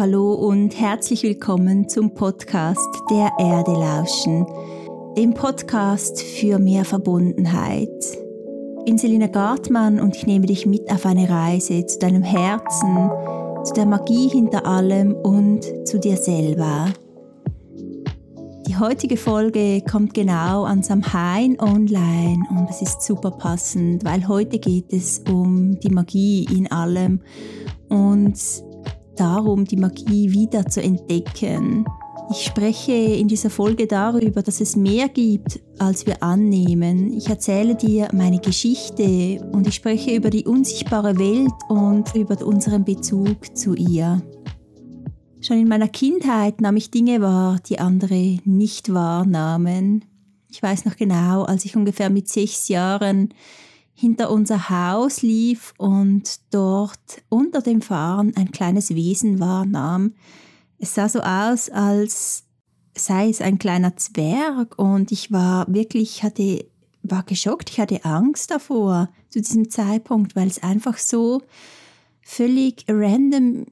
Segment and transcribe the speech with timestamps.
[0.00, 4.46] Hallo und herzlich willkommen zum Podcast Der Erde lauschen,
[5.14, 7.90] dem Podcast für mehr Verbundenheit.
[8.78, 13.10] Ich bin Selina Gartmann und ich nehme dich mit auf eine Reise zu deinem Herzen,
[13.62, 16.86] zu der Magie hinter allem und zu dir selber.
[18.66, 24.60] Die heutige Folge kommt genau an Samhain online und es ist super passend, weil heute
[24.60, 27.20] geht es um die Magie in allem
[27.90, 28.38] und
[29.20, 31.84] darum, die Magie wieder zu entdecken.
[32.30, 37.12] Ich spreche in dieser Folge darüber, dass es mehr gibt, als wir annehmen.
[37.12, 42.84] Ich erzähle dir meine Geschichte und ich spreche über die unsichtbare Welt und über unseren
[42.84, 44.22] Bezug zu ihr.
[45.40, 50.04] Schon in meiner Kindheit nahm ich Dinge wahr, die andere nicht wahrnahmen.
[50.50, 53.34] Ich weiß noch genau, als ich ungefähr mit sechs Jahren
[54.00, 60.14] hinter unser Haus lief und dort unter dem Fahren ein kleines Wesen wahrnahm.
[60.78, 62.44] Es sah so aus, als
[62.96, 66.64] sei es ein kleiner Zwerg und ich war wirklich, hatte,
[67.02, 71.42] war geschockt, ich hatte Angst davor zu diesem Zeitpunkt, weil es einfach so
[72.22, 73.66] völlig random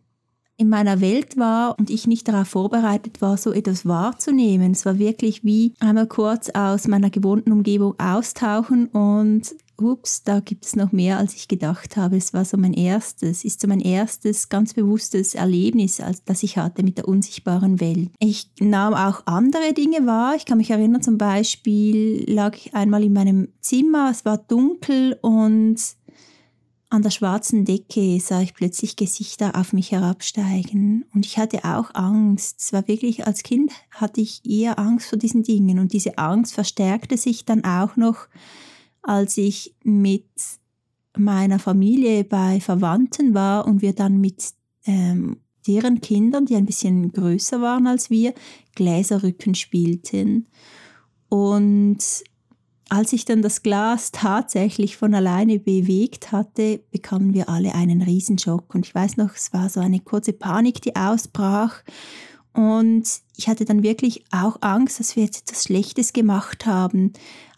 [0.58, 4.72] in meiner Welt war und ich nicht darauf vorbereitet war, so etwas wahrzunehmen.
[4.72, 10.66] Es war wirklich wie einmal kurz aus meiner gewohnten Umgebung austauchen und ups, da gibt
[10.66, 12.16] es noch mehr, als ich gedacht habe.
[12.16, 16.82] Es war so mein erstes, ist so mein erstes ganz bewusstes Erlebnis, das ich hatte
[16.82, 18.10] mit der unsichtbaren Welt.
[18.18, 20.34] Ich nahm auch andere Dinge wahr.
[20.34, 25.16] Ich kann mich erinnern, zum Beispiel lag ich einmal in meinem Zimmer, es war dunkel
[25.20, 25.76] und
[26.90, 31.94] an der schwarzen Decke sah ich plötzlich Gesichter auf mich herabsteigen und ich hatte auch
[31.94, 32.60] Angst.
[32.60, 36.54] Es war wirklich, als Kind hatte ich eher Angst vor diesen Dingen und diese Angst
[36.54, 38.28] verstärkte sich dann auch noch
[39.08, 40.28] als ich mit
[41.16, 44.52] meiner Familie bei Verwandten war und wir dann mit
[44.84, 48.34] ähm, deren Kindern, die ein bisschen größer waren als wir,
[48.74, 50.46] Gläserrücken spielten.
[51.28, 51.98] Und
[52.88, 58.74] als ich dann das Glas tatsächlich von alleine bewegt hatte, bekamen wir alle einen Riesenschock.
[58.74, 61.82] Und ich weiß noch, es war so eine kurze Panik, die ausbrach.
[62.52, 63.04] Und
[63.36, 67.12] ich hatte dann wirklich auch Angst, dass wir jetzt etwas Schlechtes gemacht haben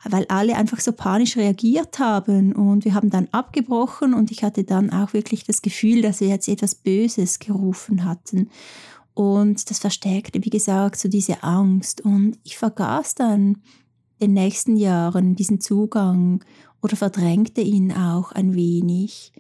[0.04, 4.64] weil alle einfach so panisch reagiert haben und wir haben dann abgebrochen und ich hatte
[4.64, 8.50] dann auch wirklich das Gefühl, dass wir jetzt etwas Böses gerufen hatten.
[9.12, 12.00] Und das verstärkte, wie gesagt, so diese Angst.
[12.00, 13.58] Und ich vergaß dann
[14.20, 16.44] den nächsten Jahren diesen Zugang
[16.82, 19.32] oder verdrängte ihn auch ein wenig,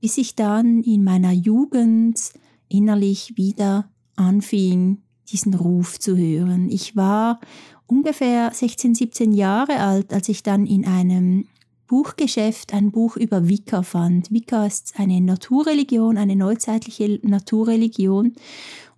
[0.00, 2.32] bis ich dann in meiner Jugend
[2.68, 4.98] innerlich wieder anfing,
[5.30, 6.70] diesen Ruf zu hören.
[6.70, 7.40] Ich war
[7.86, 11.46] ungefähr 16, 17 Jahre alt, als ich dann in einem
[11.86, 14.30] Buchgeschäft ein Buch über Wicca fand.
[14.30, 18.34] Wicca ist eine Naturreligion, eine neuzeitliche Naturreligion.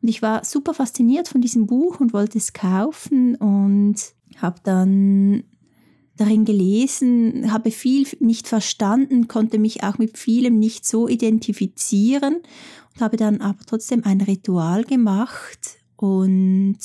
[0.03, 3.95] Und ich war super fasziniert von diesem Buch und wollte es kaufen und
[4.43, 5.45] habe dann
[6.17, 12.37] darin gelesen, habe viel nicht verstanden, konnte mich auch mit vielem nicht so identifizieren
[12.95, 16.79] und habe dann aber trotzdem ein Ritual gemacht und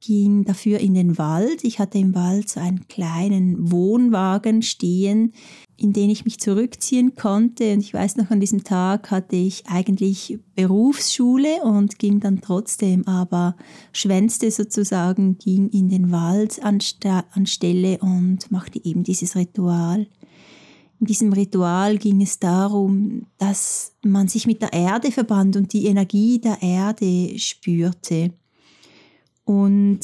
[0.00, 1.62] ging dafür in den Wald.
[1.62, 5.32] Ich hatte im Wald so einen kleinen Wohnwagen stehen,
[5.76, 7.74] in den ich mich zurückziehen konnte.
[7.74, 13.06] Und ich weiß noch, an diesem Tag hatte ich eigentlich Berufsschule und ging dann trotzdem,
[13.06, 13.56] aber
[13.92, 20.06] schwänzte sozusagen, ging in den Wald anstelle und machte eben dieses Ritual.
[21.00, 25.86] In diesem Ritual ging es darum, dass man sich mit der Erde verband und die
[25.86, 28.34] Energie der Erde spürte.
[29.44, 30.00] Und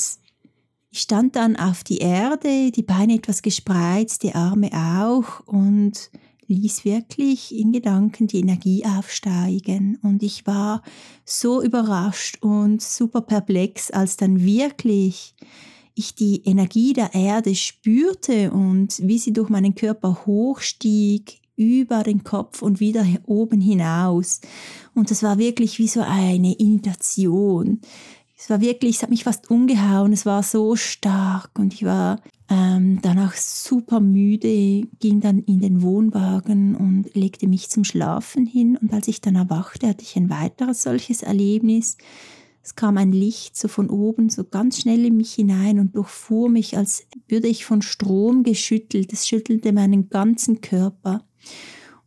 [0.91, 6.11] ich stand dann auf die Erde, die Beine etwas gespreizt, die Arme auch und
[6.49, 9.99] ließ wirklich in Gedanken die Energie aufsteigen.
[10.03, 10.83] Und ich war
[11.25, 15.35] so überrascht und super perplex, als dann wirklich
[15.95, 22.23] ich die Energie der Erde spürte und wie sie durch meinen Körper hochstieg, über den
[22.23, 24.41] Kopf und wieder oben hinaus.
[24.95, 27.81] Und das war wirklich wie so eine Imitation
[28.39, 32.21] es war wirklich, es hat mich fast umgehauen, es war so stark und ich war
[32.51, 38.77] ähm, danach super müde, ging dann in den Wohnwagen und legte mich zum Schlafen hin
[38.77, 41.97] und als ich dann erwachte, hatte ich ein weiteres solches Erlebnis.
[42.63, 46.51] Es kam ein Licht so von oben, so ganz schnell in mich hinein und durchfuhr
[46.51, 49.13] mich, als würde ich von Strom geschüttelt.
[49.13, 51.25] Es schüttelte meinen ganzen Körper.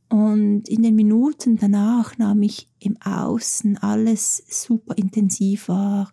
[0.09, 6.11] Und in den Minuten danach nahm ich im Außen alles super intensiv wahr.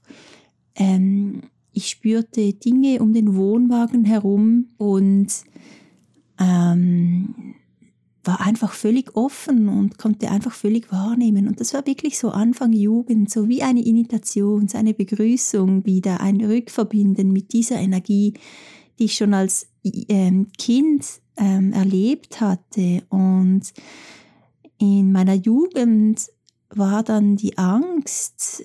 [0.75, 5.28] Ähm, ich spürte Dinge um den Wohnwagen herum und
[6.38, 7.54] ähm,
[8.22, 11.48] war einfach völlig offen und konnte einfach völlig wahrnehmen.
[11.48, 16.20] Und das war wirklich so Anfang Jugend, so wie eine Imitation, so eine Begrüßung wieder,
[16.20, 18.34] ein Rückverbinden mit dieser Energie,
[18.98, 19.69] die ich schon als
[20.58, 21.04] Kind
[21.36, 23.02] ähm, erlebt hatte.
[23.08, 23.72] Und
[24.78, 26.26] in meiner Jugend
[26.70, 28.64] war dann die Angst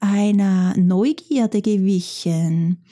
[0.00, 2.82] einer Neugierde gewichen.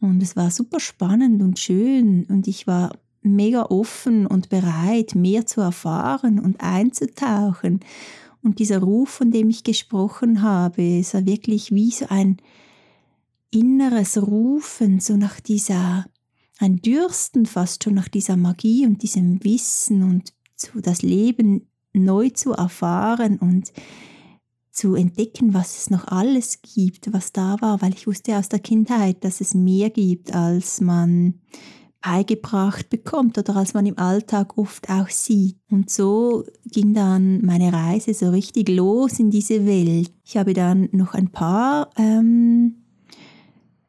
[0.00, 2.24] Und es war super spannend und schön.
[2.24, 2.92] Und ich war
[3.22, 7.80] mega offen und bereit, mehr zu erfahren und einzutauchen.
[8.42, 12.38] Und dieser Ruf, von dem ich gesprochen habe, ist ja wirklich wie so ein
[13.52, 16.06] inneres Rufen, so nach dieser,
[16.58, 22.30] ein Dürsten fast schon nach dieser Magie und diesem Wissen und so das Leben neu
[22.30, 23.72] zu erfahren und
[24.70, 28.58] zu entdecken, was es noch alles gibt, was da war, weil ich wusste aus der
[28.58, 31.40] Kindheit, dass es mehr gibt, als man
[32.02, 35.58] beigebracht bekommt oder als man im Alltag oft auch sieht.
[35.70, 40.10] Und so ging dann meine Reise so richtig los in diese Welt.
[40.24, 42.81] Ich habe dann noch ein paar ähm,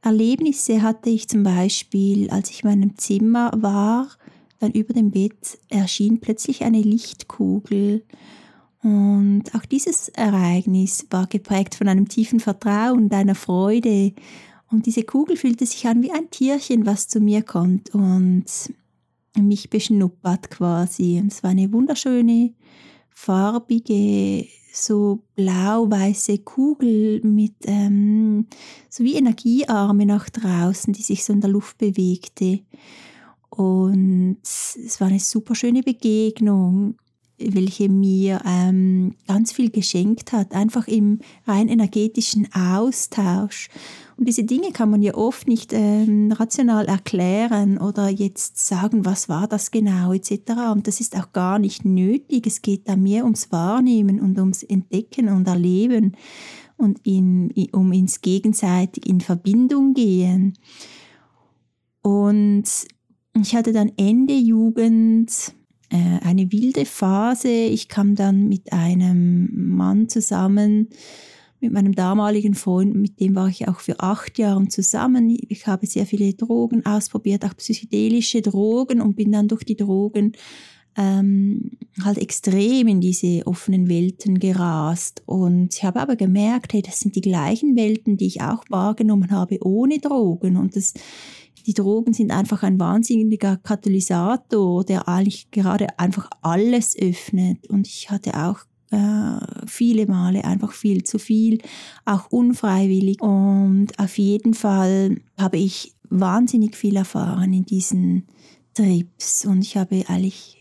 [0.04, 4.10] Erlebnisse hatte ich zum Beispiel, als ich in meinem Zimmer war,
[4.60, 8.04] dann über dem Bett erschien plötzlich eine Lichtkugel.
[8.82, 14.14] Und auch dieses Ereignis war geprägt von einem tiefen Vertrauen und einer Freude
[14.74, 18.46] und diese Kugel fühlte sich an wie ein Tierchen, was zu mir kommt und
[19.38, 21.20] mich beschnuppert quasi.
[21.20, 22.54] Und es war eine wunderschöne,
[23.14, 28.48] farbige, so blau-weiße Kugel mit ähm,
[28.90, 32.62] so wie Energiearme nach draußen, die sich so in der Luft bewegte.
[33.50, 36.96] Und es war eine super schöne Begegnung
[37.52, 43.70] welche mir ähm, ganz viel geschenkt hat, einfach im rein energetischen Austausch.
[44.18, 49.28] Und diese Dinge kann man ja oft nicht ähm, rational erklären oder jetzt sagen, was
[49.28, 50.32] war das genau etc.
[50.72, 52.46] Und das ist auch gar nicht nötig.
[52.46, 56.16] Es geht da mehr ums Wahrnehmen und ums Entdecken und Erleben
[56.78, 60.54] und in, um ins gegenseitig in Verbindung gehen.
[62.02, 62.66] Und
[63.42, 65.54] ich hatte dann Ende Jugend
[65.94, 67.50] äh, eine wilde Phase.
[67.50, 70.90] Ich kam dann mit einem Mann zusammen,
[71.60, 75.38] mit meinem damaligen Freund, mit dem war ich auch für acht Jahre zusammen.
[75.48, 80.34] Ich habe sehr viele Drogen ausprobiert, auch psychedelische Drogen und bin dann durch die Drogen
[80.98, 81.72] ähm,
[82.04, 85.22] halt extrem in diese offenen Welten gerast.
[85.28, 89.32] Und ich habe aber gemerkt, hey, das sind die gleichen Welten, die ich auch wahrgenommen
[89.32, 90.58] habe ohne Drogen.
[90.58, 90.94] Und das
[91.66, 97.70] die Drogen sind einfach ein wahnsinniger Katalysator, der eigentlich gerade einfach alles öffnet.
[97.70, 98.60] Und ich hatte auch
[98.92, 101.60] äh, viele Male einfach viel zu viel,
[102.06, 103.22] auch unfreiwillig.
[103.22, 108.28] Und auf jeden Fall habe ich wahnsinnig viel erfahren in diesen
[108.74, 109.46] Trips.
[109.46, 110.58] Und ich habe eigentlich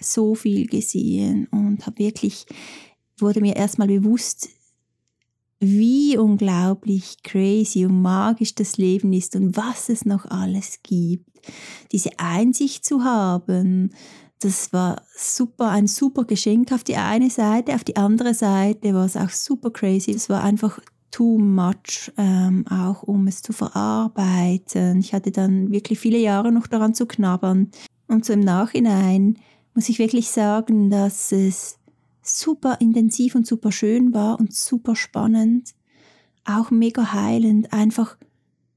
[0.00, 2.46] so viel gesehen und habe wirklich,
[3.18, 4.48] wurde mir erstmal bewusst,
[5.58, 11.24] wie unglaublich crazy und magisch das Leben ist und was es noch alles gibt.
[11.92, 13.92] Diese Einsicht zu haben,
[14.40, 19.06] das war super, ein super Geschenk auf die eine Seite, auf die andere Seite war
[19.06, 20.10] es auch super crazy.
[20.10, 20.78] Es war einfach
[21.10, 25.00] too much, ähm, auch um es zu verarbeiten.
[25.00, 27.70] Ich hatte dann wirklich viele Jahre noch daran zu knabbern.
[28.08, 29.38] Und so im Nachhinein
[29.74, 31.78] muss ich wirklich sagen, dass es
[32.28, 35.74] super intensiv und super schön war und super spannend,
[36.44, 38.16] auch mega heilend, einfach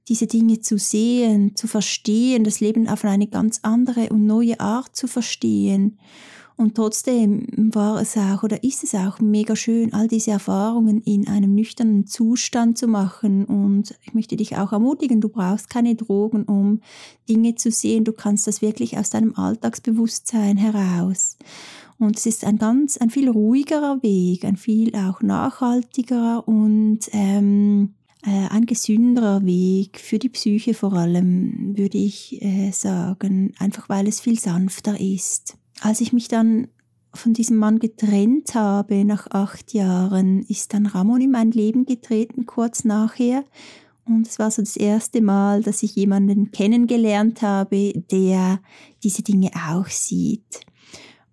[0.08, 4.96] diese Dinge zu sehen, zu verstehen, das Leben auf eine ganz andere und neue Art
[4.96, 6.00] zu verstehen.
[6.60, 11.26] Und trotzdem war es auch oder ist es auch mega schön, all diese Erfahrungen in
[11.30, 13.46] einem nüchternen Zustand zu machen.
[13.46, 16.82] Und ich möchte dich auch ermutigen, du brauchst keine Drogen, um
[17.30, 18.04] Dinge zu sehen.
[18.04, 21.38] Du kannst das wirklich aus deinem Alltagsbewusstsein heraus.
[22.00, 27.94] Und es ist ein ganz, ein viel ruhigerer Weg, ein viel auch nachhaltigerer und ähm,
[28.24, 34.08] äh, ein gesünderer Weg für die Psyche vor allem, würde ich äh, sagen, einfach weil
[34.08, 35.58] es viel sanfter ist.
[35.82, 36.70] Als ich mich dann
[37.14, 42.46] von diesem Mann getrennt habe nach acht Jahren, ist dann Ramon in mein Leben getreten,
[42.46, 43.44] kurz nachher.
[44.06, 48.60] Und es war so das erste Mal, dass ich jemanden kennengelernt habe, der
[49.04, 50.62] diese Dinge auch sieht.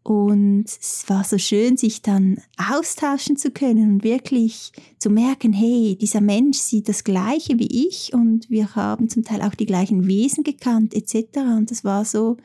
[0.07, 2.41] Und es war so schön, sich dann
[2.73, 4.71] austauschen zu können und wirklich
[5.01, 9.43] zu merken, hey, dieser Mensch sieht das Gleiche wie ich und wir haben zum Teil
[9.43, 11.39] auch die gleichen Wesen gekannt etc.
[11.39, 12.37] Und das war so,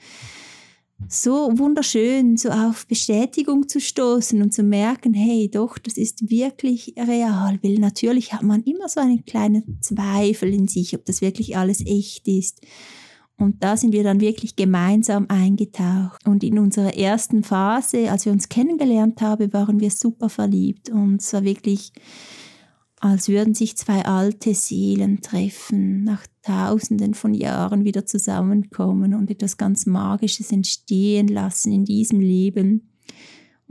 [1.07, 6.95] so wunderschön, so auf Bestätigung zu stoßen und zu merken, hey, doch, das ist wirklich
[6.97, 11.57] real, weil natürlich hat man immer so einen kleinen Zweifel in sich, ob das wirklich
[11.57, 12.61] alles echt ist.
[13.41, 16.27] Und da sind wir dann wirklich gemeinsam eingetaucht.
[16.27, 20.91] Und in unserer ersten Phase, als wir uns kennengelernt haben, waren wir super verliebt.
[20.91, 21.91] Und es war wirklich,
[22.99, 29.57] als würden sich zwei alte Seelen treffen, nach Tausenden von Jahren wieder zusammenkommen und etwas
[29.57, 32.91] ganz Magisches entstehen lassen in diesem Leben.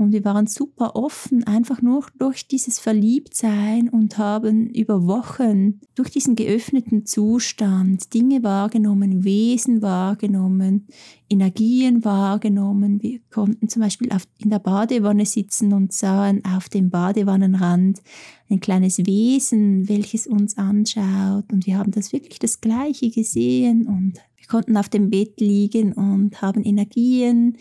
[0.00, 6.11] Und wir waren super offen, einfach nur durch dieses Verliebtsein und haben über Wochen durch
[6.11, 10.87] diesen geöffneten Zustand Dinge wahrgenommen, Wesen wahrgenommen,
[11.28, 13.02] Energien wahrgenommen.
[13.02, 18.00] Wir konnten zum Beispiel auf, in der Badewanne sitzen und sahen auf dem Badewannenrand
[18.49, 21.52] ein kleines Wesen, welches uns anschaut.
[21.52, 24.14] Und wir haben das wirklich das Gleiche gesehen und
[24.50, 27.57] konnten auf dem Bett liegen und haben Energien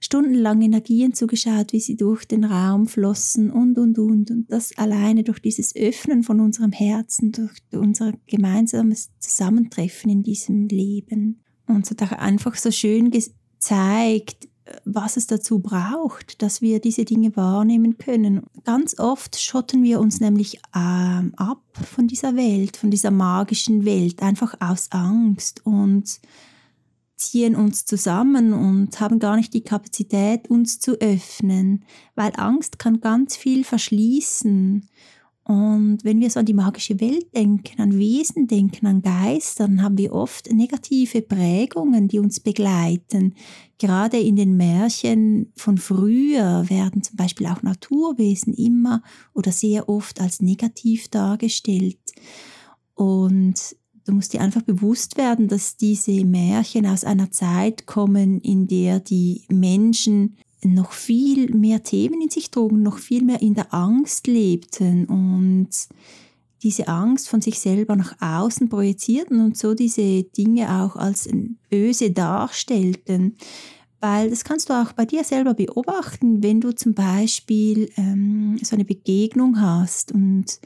[0.00, 4.30] stundenlang Energien zugeschaut, wie sie durch den Raum flossen und, und, und.
[4.30, 10.68] Und das alleine durch dieses Öffnen von unserem Herzen, durch unser gemeinsames Zusammentreffen in diesem
[10.68, 11.40] Leben.
[11.66, 14.48] Und es hat auch einfach so schön gezeigt,
[14.84, 18.42] was es dazu braucht, dass wir diese Dinge wahrnehmen können.
[18.64, 24.22] Ganz oft schotten wir uns nämlich ähm, ab von dieser Welt, von dieser magischen Welt,
[24.22, 26.20] einfach aus Angst und
[27.16, 33.00] ziehen uns zusammen und haben gar nicht die Kapazität, uns zu öffnen, weil Angst kann
[33.00, 34.88] ganz viel verschließen.
[35.46, 39.80] Und wenn wir so an die magische Welt denken, an Wesen denken, an Geister, dann
[39.80, 43.34] haben wir oft negative Prägungen, die uns begleiten.
[43.78, 50.20] Gerade in den Märchen von früher werden zum Beispiel auch Naturwesen immer oder sehr oft
[50.20, 52.00] als negativ dargestellt.
[52.94, 53.76] Und
[54.06, 59.00] Du musst dir einfach bewusst werden, dass diese Märchen aus einer Zeit kommen, in der
[59.00, 64.26] die Menschen noch viel mehr Themen in sich trugen, noch viel mehr in der Angst
[64.26, 65.68] lebten und
[66.62, 71.28] diese Angst von sich selber nach außen projizierten und so diese Dinge auch als
[71.70, 73.36] böse darstellten.
[74.00, 78.76] Weil das kannst du auch bei dir selber beobachten, wenn du zum Beispiel ähm, so
[78.76, 80.60] eine Begegnung hast und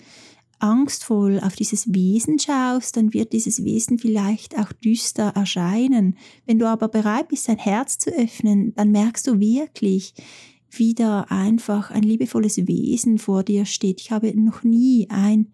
[0.63, 6.17] angstvoll auf dieses Wesen schaust, dann wird dieses Wesen vielleicht auch düster erscheinen.
[6.47, 10.15] Wenn du aber bereit bist, dein Herz zu öffnen, dann merkst du wirklich,
[10.71, 14.01] wie da einfach ein liebevolles Wesen vor dir steht.
[14.01, 15.49] Ich habe noch nie ein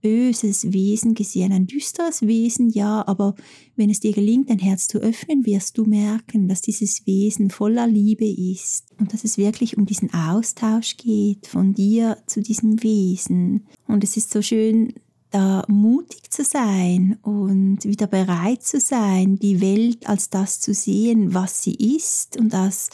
[0.00, 3.34] böses Wesen gesehen, ein düsteres Wesen, ja, aber
[3.76, 7.86] wenn es dir gelingt, dein Herz zu öffnen, wirst du merken, dass dieses Wesen voller
[7.86, 13.66] Liebe ist und dass es wirklich um diesen Austausch geht von dir zu diesem Wesen.
[13.86, 14.94] Und es ist so schön,
[15.30, 21.34] da mutig zu sein und wieder bereit zu sein, die Welt als das zu sehen,
[21.34, 22.90] was sie ist und das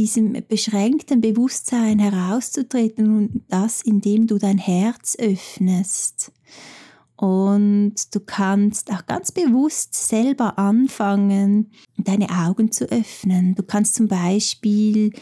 [0.00, 6.32] diesem beschränkten Bewusstsein herauszutreten und das, indem du dein Herz öffnest.
[7.16, 13.54] Und du kannst auch ganz bewusst selber anfangen, deine Augen zu öffnen.
[13.54, 15.12] Du kannst zum Beispiel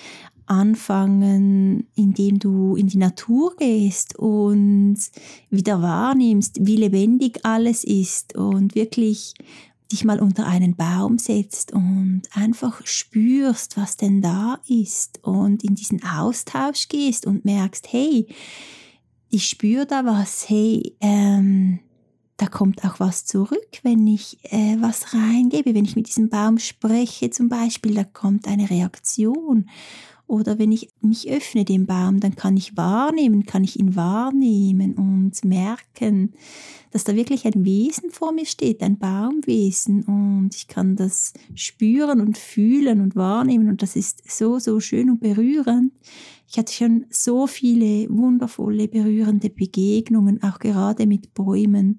[0.47, 4.99] anfangen, indem du in die Natur gehst und
[5.51, 9.35] wieder wahrnimmst, wie lebendig alles ist und wirklich
[9.91, 15.75] dich mal unter einen Baum setzt und einfach spürst, was denn da ist und in
[15.75, 18.27] diesen Austausch gehst und merkst, hey,
[19.31, 21.81] ich spüre da was, hey, ähm,
[22.37, 26.59] da kommt auch was zurück, wenn ich äh, was reingebe, wenn ich mit diesem Baum
[26.59, 29.69] spreche zum Beispiel, da kommt eine Reaktion
[30.29, 34.95] oder wenn ich mich öffne dem Baum, dann kann ich wahrnehmen, kann ich ihn wahrnehmen
[34.95, 36.35] und merken,
[36.91, 40.05] dass da wirklich ein Wesen vor mir steht, ein Baumwesen.
[40.05, 43.69] Und ich kann das spüren und fühlen und wahrnehmen.
[43.69, 45.93] Und das ist so, so schön und berührend.
[46.47, 51.99] Ich hatte schon so viele wundervolle, berührende Begegnungen, auch gerade mit Bäumen.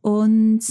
[0.00, 0.64] Und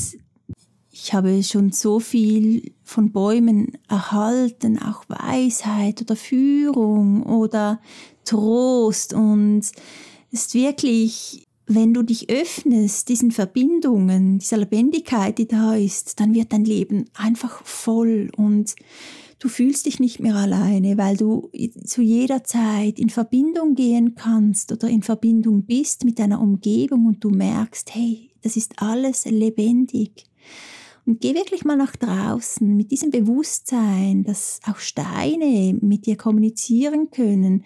[1.05, 7.79] ich habe schon so viel von Bäumen erhalten, auch Weisheit oder Führung oder
[8.23, 9.13] Trost.
[9.13, 9.75] Und es
[10.31, 16.51] ist wirklich, wenn du dich öffnest, diesen Verbindungen, dieser Lebendigkeit, die da ist, dann wird
[16.51, 18.73] dein Leben einfach voll und
[19.37, 21.51] du fühlst dich nicht mehr alleine, weil du
[21.85, 27.23] zu jeder Zeit in Verbindung gehen kannst oder in Verbindung bist mit deiner Umgebung und
[27.23, 30.25] du merkst, hey, das ist alles lebendig.
[31.05, 37.11] Und geh wirklich mal nach draußen mit diesem Bewusstsein, dass auch Steine mit dir kommunizieren
[37.11, 37.63] können,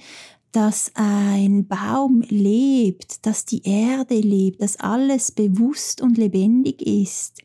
[0.52, 7.44] dass ein Baum lebt, dass die Erde lebt, dass alles bewusst und lebendig ist.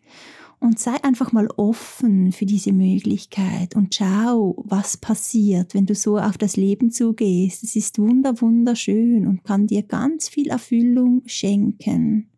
[0.58, 6.16] Und sei einfach mal offen für diese Möglichkeit und schau, was passiert, wenn du so
[6.16, 7.62] auf das Leben zugehst.
[7.62, 12.30] Es ist wunder, wunderschön und kann dir ganz viel Erfüllung schenken.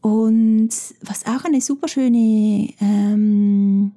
[0.00, 0.70] Und
[1.02, 3.92] was auch eine super schöne ähm,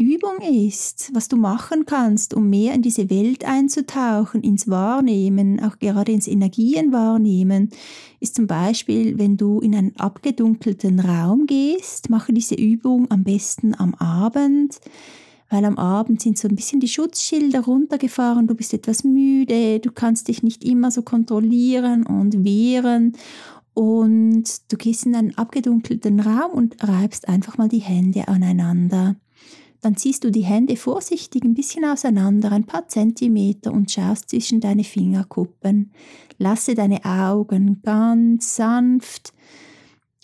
[0.00, 5.78] Übung ist, was du machen kannst, um mehr in diese Welt einzutauchen, ins Wahrnehmen, auch
[5.78, 7.68] gerade ins Energienwahrnehmen,
[8.18, 13.74] ist zum Beispiel, wenn du in einen abgedunkelten Raum gehst, mache diese Übung am besten
[13.78, 14.80] am Abend,
[15.50, 19.92] weil am Abend sind so ein bisschen die Schutzschilder runtergefahren, du bist etwas müde, du
[19.92, 23.16] kannst dich nicht immer so kontrollieren und wehren
[23.74, 29.16] und du gehst in einen abgedunkelten Raum und reibst einfach mal die Hände aneinander.
[29.80, 34.60] Dann ziehst du die Hände vorsichtig ein bisschen auseinander, ein paar Zentimeter und schaust zwischen
[34.60, 35.92] deine Fingerkuppen.
[36.36, 39.32] Lasse deine Augen ganz sanft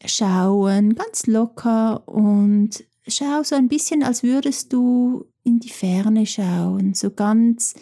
[0.05, 6.95] schauen, ganz locker und schau so ein bisschen, als würdest du in die Ferne schauen,
[6.95, 7.75] so ganz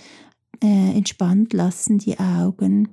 [0.63, 2.89] äh, entspannt lassen die Augen.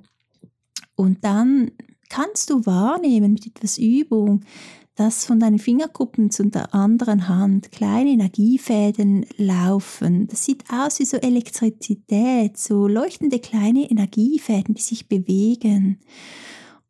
[0.96, 1.70] Und dann
[2.12, 4.42] kannst du wahrnehmen mit etwas Übung,
[4.96, 10.26] dass von deinen Fingerkuppen zu der anderen Hand kleine Energiefäden laufen.
[10.26, 16.00] Das sieht aus wie so Elektrizität, so leuchtende kleine Energiefäden, die sich bewegen.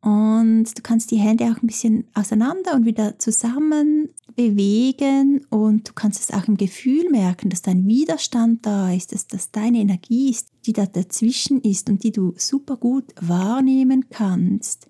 [0.03, 5.93] Und du kannst die Hände auch ein bisschen auseinander und wieder zusammen bewegen und du
[5.93, 10.29] kannst es auch im Gefühl merken, dass dein Widerstand da ist, dass das deine Energie
[10.29, 14.87] ist, die da dazwischen ist und die du super gut wahrnehmen kannst.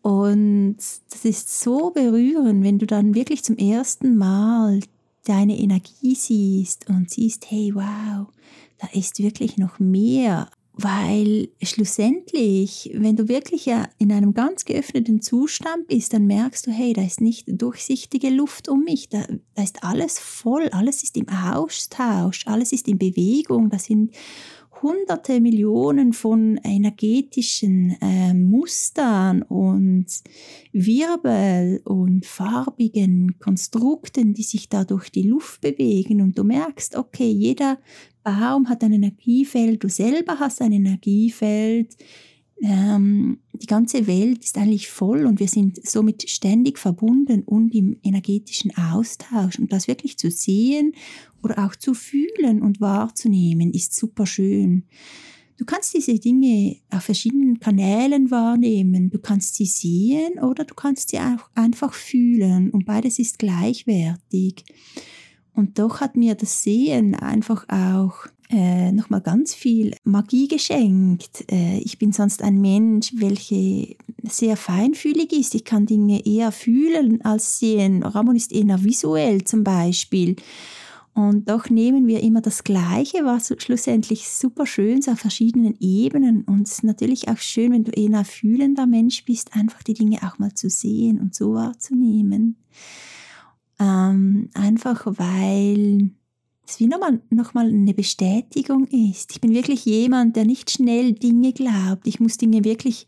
[0.00, 0.78] Und
[1.10, 4.80] das ist so berührend, wenn du dann wirklich zum ersten Mal
[5.24, 8.28] deine Energie siehst und siehst, hey, wow,
[8.78, 10.48] da ist wirklich noch mehr.
[10.74, 16.94] Weil schlussendlich, wenn du wirklich in einem ganz geöffneten Zustand bist, dann merkst du, hey,
[16.94, 21.28] da ist nicht durchsichtige Luft um mich, da, da ist alles voll, alles ist im
[21.28, 24.12] Austausch, alles ist in Bewegung, da sind
[24.82, 30.06] hunderte Millionen von energetischen äh, Mustern und
[30.72, 36.20] Wirbel und farbigen Konstrukten, die sich da durch die Luft bewegen.
[36.20, 37.78] Und du merkst, okay, jeder
[38.22, 41.96] Baum hat ein Energiefeld, du selber hast ein Energiefeld.
[42.64, 47.96] Ähm, die ganze Welt ist eigentlich voll und wir sind somit ständig verbunden und im
[48.04, 49.58] energetischen Austausch.
[49.58, 50.92] Und das wirklich zu sehen
[51.42, 54.84] oder auch zu fühlen und wahrzunehmen, ist super schön.
[55.58, 59.10] Du kannst diese Dinge auf verschiedenen Kanälen wahrnehmen.
[59.10, 62.70] Du kannst sie sehen oder du kannst sie auch einfach fühlen.
[62.70, 64.64] Und beides ist gleichwertig.
[65.54, 71.44] Und doch hat mir das Sehen einfach auch äh, nochmal ganz viel Magie geschenkt.
[71.50, 75.54] Äh, ich bin sonst ein Mensch, welcher sehr feinfühlig ist.
[75.54, 78.02] Ich kann Dinge eher fühlen als sehen.
[78.02, 80.36] Ramon ist eher visuell zum Beispiel.
[81.14, 86.42] Und doch nehmen wir immer das Gleiche, was schlussendlich super schön so auf verschiedenen Ebenen.
[86.44, 90.18] Und es ist natürlich auch schön, wenn du eher fühlender Mensch bist, einfach die Dinge
[90.22, 92.56] auch mal zu sehen und so wahrzunehmen.
[93.80, 96.10] Ähm, einfach weil
[96.66, 99.32] es wie nochmal noch mal eine Bestätigung ist.
[99.32, 102.06] Ich bin wirklich jemand, der nicht schnell Dinge glaubt.
[102.06, 103.06] Ich muss Dinge wirklich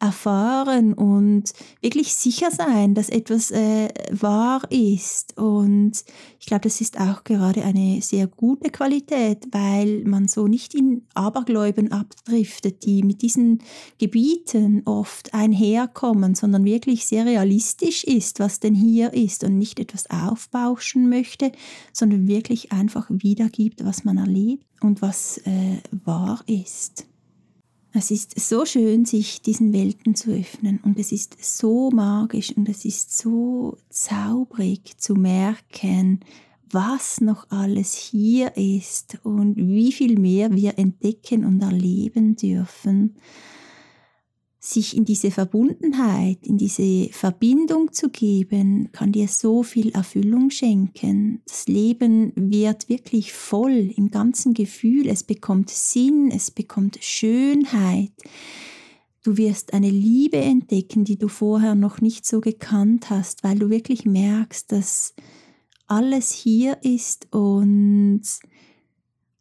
[0.00, 5.38] erfahren und wirklich sicher sein, dass etwas äh, wahr ist.
[5.38, 6.04] Und
[6.38, 11.06] ich glaube, das ist auch gerade eine sehr gute Qualität, weil man so nicht in
[11.14, 13.62] Abergläuben abdriftet, die mit diesen
[13.98, 20.10] Gebieten oft einherkommen, sondern wirklich sehr realistisch ist, was denn hier ist und nicht etwas
[20.10, 21.52] aufbauschen möchte,
[21.92, 27.06] sondern wirklich einfach wiedergibt, was man erlebt und was äh, wahr ist.
[27.96, 30.80] Es ist so schön, sich diesen Welten zu öffnen.
[30.82, 36.18] Und es ist so magisch und es ist so zaubrig zu merken,
[36.68, 43.14] was noch alles hier ist und wie viel mehr wir entdecken und erleben dürfen
[44.64, 51.42] sich in diese Verbundenheit, in diese Verbindung zu geben, kann dir so viel Erfüllung schenken.
[51.46, 58.12] Das Leben wird wirklich voll im ganzen Gefühl, es bekommt Sinn, es bekommt Schönheit.
[59.22, 63.68] Du wirst eine Liebe entdecken, die du vorher noch nicht so gekannt hast, weil du
[63.68, 65.14] wirklich merkst, dass
[65.86, 68.22] alles hier ist und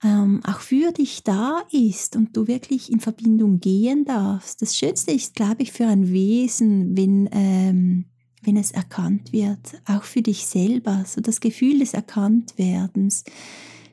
[0.04, 4.62] ähm, auch für dich da ist und du wirklich in Verbindung gehen darfst.
[4.62, 8.06] Das Schönste ist, glaube ich, für ein Wesen, wenn, ähm,
[8.42, 13.24] wenn es erkannt wird, auch für dich selber, so das Gefühl des Erkanntwerdens.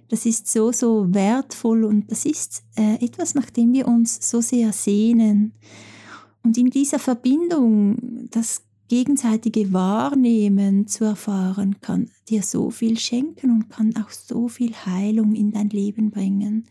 [0.08, 4.40] Das ist so, so wertvoll und das ist äh, etwas, nach dem wir uns so
[4.40, 5.52] sehr sehnen.
[6.42, 13.70] Und in dieser Verbindung, das gegenseitige Wahrnehmen zu erfahren, kann dir so viel schenken und
[13.70, 16.66] kann auch so viel Heilung in dein Leben bringen.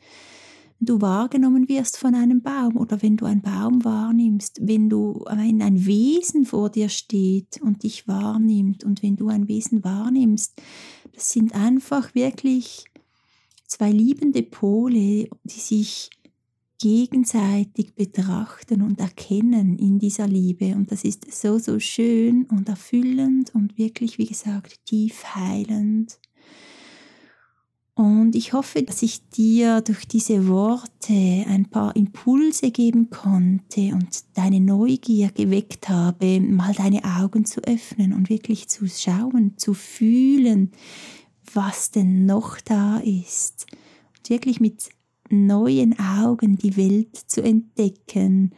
[0.81, 5.61] du wahrgenommen wirst von einem Baum oder wenn du einen Baum wahrnimmst, wenn du wenn
[5.61, 10.61] ein Wesen vor dir steht und dich wahrnimmt und wenn du ein Wesen wahrnimmst,
[11.13, 12.83] das sind einfach wirklich
[13.65, 16.09] zwei liebende Pole, die sich
[16.79, 20.75] gegenseitig betrachten und erkennen in dieser Liebe.
[20.75, 26.19] Und das ist so, so schön und erfüllend und wirklich, wie gesagt, tief heilend.
[27.95, 34.23] Und ich hoffe, dass ich dir durch diese Worte ein paar Impulse geben konnte und
[34.35, 40.71] deine Neugier geweckt habe, mal deine Augen zu öffnen und wirklich zu schauen, zu fühlen,
[41.53, 43.65] was denn noch da ist.
[44.17, 44.91] Und wirklich mit
[45.31, 48.51] neuen Augen die Welt zu entdecken,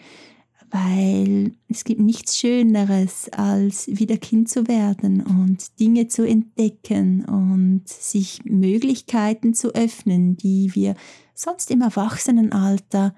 [0.70, 7.88] weil es gibt nichts Schöneres, als wieder Kind zu werden und Dinge zu entdecken und
[7.88, 10.96] sich Möglichkeiten zu öffnen, die wir
[11.36, 13.14] sonst im Erwachsenenalter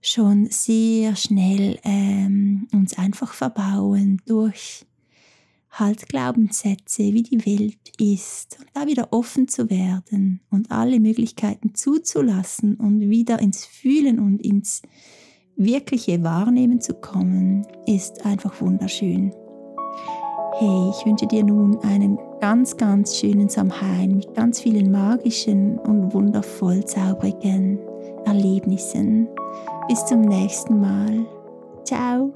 [0.00, 4.86] schon sehr schnell ähm, uns einfach verbauen durch
[5.70, 11.74] halt Glaubenssätze, wie die Welt ist, und da wieder offen zu werden und alle Möglichkeiten
[11.74, 14.82] zuzulassen und wieder ins Fühlen und ins
[15.56, 19.32] wirkliche Wahrnehmen zu kommen, ist einfach wunderschön.
[20.58, 26.12] Hey, ich wünsche dir nun einen ganz, ganz schönen Samhain mit ganz vielen magischen und
[26.12, 27.78] wundervoll zaubrigen
[28.24, 29.28] Erlebnissen.
[29.88, 31.26] Bis zum nächsten Mal.
[31.84, 32.32] Ciao.